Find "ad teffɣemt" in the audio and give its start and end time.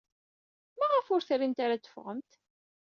1.75-2.31